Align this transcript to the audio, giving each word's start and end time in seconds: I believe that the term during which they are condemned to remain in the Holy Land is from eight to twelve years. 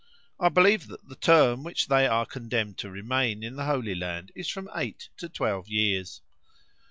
I 0.39 0.49
believe 0.49 0.87
that 0.87 1.07
the 1.07 1.15
term 1.15 1.57
during 1.57 1.63
which 1.63 1.85
they 1.87 2.07
are 2.07 2.25
condemned 2.25 2.79
to 2.79 2.89
remain 2.89 3.43
in 3.43 3.55
the 3.55 3.65
Holy 3.65 3.93
Land 3.93 4.31
is 4.35 4.49
from 4.49 4.67
eight 4.75 5.09
to 5.17 5.29
twelve 5.29 5.67
years. 5.69 6.21